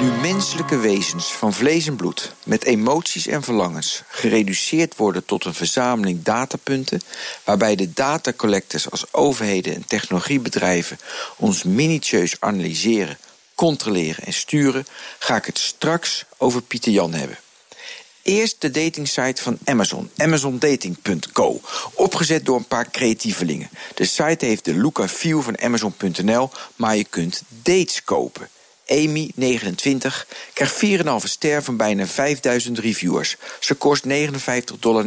[0.00, 5.54] Nu menselijke wezens van vlees en bloed, met emoties en verlangens, gereduceerd worden tot een
[5.54, 7.00] verzameling datapunten,
[7.44, 10.98] waarbij de datacollectors als overheden en technologiebedrijven
[11.36, 13.18] ons minutieus analyseren,
[13.54, 14.86] controleren en sturen,
[15.18, 17.38] ga ik het straks over Pieter Jan hebben.
[18.22, 21.60] Eerst de datingsite van Amazon, amazondating.co,
[21.94, 23.70] opgezet door een paar creatievelingen.
[23.94, 25.08] De site heeft de look en
[25.42, 28.48] van amazon.nl, maar je kunt dates kopen.
[28.90, 33.36] Amy, 29, krijgt 4,5 ster van bijna 5000 reviewers.
[33.60, 34.10] Ze kost 59,99
[34.78, 35.04] dollar.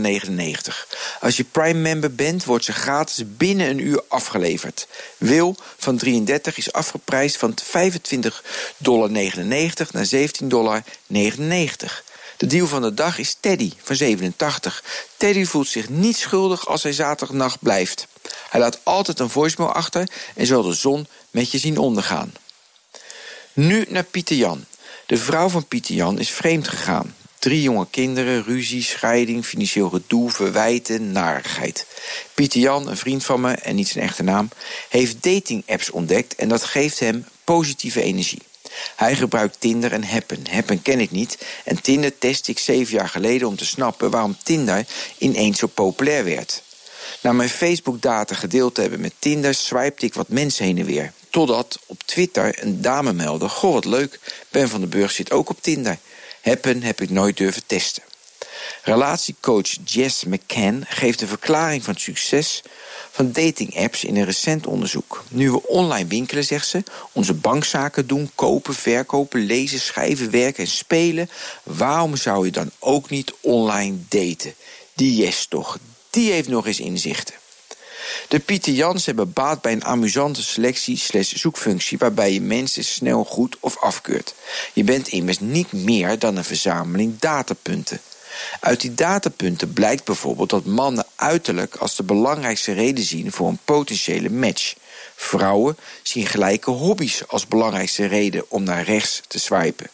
[1.19, 4.87] Als je Prime-member bent, wordt ze gratis binnen een uur afgeleverd.
[5.17, 7.67] Wil van 33 is afgeprijsd van 25,99
[8.77, 10.83] dollar naar 17,99 dollar.
[12.37, 14.83] De deal van de dag is Teddy van 87.
[15.17, 18.07] Teddy voelt zich niet schuldig als hij zaterdagnacht blijft.
[18.49, 22.33] Hij laat altijd een voicemail achter en zal de zon met je zien ondergaan.
[23.55, 24.65] Nu naar Pieter Jan.
[25.05, 27.15] De vrouw van Pieter Jan is vreemd gegaan.
[27.39, 31.85] Drie jonge kinderen, ruzie, scheiding, financieel gedoe, verwijten, narigheid.
[32.33, 34.49] Pieter Jan, een vriend van me en niet zijn echte naam,
[34.89, 38.41] heeft dating-apps ontdekt en dat geeft hem positieve energie.
[38.95, 40.43] Hij gebruikt Tinder en Happen.
[40.49, 41.37] Happen ken ik niet.
[41.63, 44.85] En Tinder test ik zeven jaar geleden om te snappen waarom Tinder
[45.17, 46.63] ineens zo populair werd.
[47.21, 51.13] Na mijn Facebook-data gedeeld te hebben met Tinder, swipte ik wat mensen heen en weer.
[51.33, 55.49] Totdat op Twitter een dame meldde: Goh, wat leuk, Ben van den Burg zit ook
[55.49, 55.97] op Tinder.
[56.41, 58.03] Happen heb ik nooit durven testen.
[58.83, 62.61] Relatiecoach Jess McCann geeft een verklaring van het succes
[63.11, 65.23] van datingapps in een recent onderzoek.
[65.29, 70.69] Nu we online winkelen, zegt ze, onze bankzaken doen, kopen, verkopen, lezen, schrijven, werken en
[70.69, 71.29] spelen,
[71.63, 74.53] waarom zou je dan ook niet online daten?
[74.93, 75.77] Die Jess toch,
[76.09, 77.35] die heeft nog eens inzichten.
[78.27, 83.23] De Pieter Jans hebben baat bij een amusante selectie slash zoekfunctie waarbij je mensen snel
[83.23, 84.35] goed of afkeurt.
[84.73, 88.01] Je bent immers niet meer dan een verzameling datapunten.
[88.59, 93.59] Uit die datapunten blijkt bijvoorbeeld dat mannen uiterlijk als de belangrijkste reden zien voor een
[93.65, 94.75] potentiële match.
[95.15, 99.89] Vrouwen zien gelijke hobby's als belangrijkste reden om naar rechts te swipen.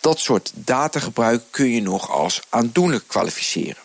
[0.00, 3.76] Dat soort datagebruik kun je nog als aandoenlijk kwalificeren.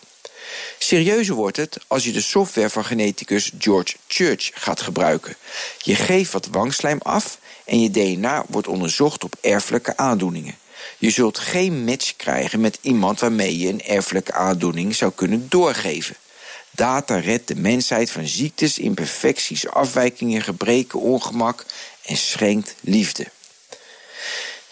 [0.78, 5.36] Serieuzer wordt het als je de software van geneticus George Church gaat gebruiken.
[5.82, 10.58] Je geeft wat wangslijm af en je DNA wordt onderzocht op erfelijke aandoeningen.
[10.98, 16.16] Je zult geen match krijgen met iemand waarmee je een erfelijke aandoening zou kunnen doorgeven.
[16.70, 21.66] Data redt de mensheid van ziektes, imperfecties, afwijkingen, gebreken, ongemak
[22.02, 23.26] en schenkt liefde.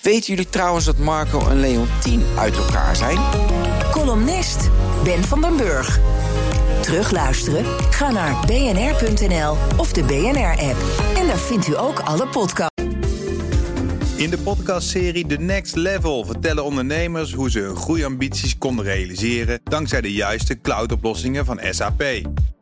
[0.03, 3.19] Weten jullie trouwens dat Marco en Leontien uit elkaar zijn?
[3.91, 4.71] Columnist
[5.05, 6.01] Ben van den Burg.
[6.83, 7.65] Terugluisteren?
[7.91, 10.77] Ga naar bnr.nl of de BNR-app.
[11.17, 12.83] En daar vindt u ook alle podcasts.
[14.17, 20.01] In de podcastserie The Next Level vertellen ondernemers hoe ze hun groeiambities konden realiseren dankzij
[20.01, 22.03] de juiste cloudoplossingen van SAP.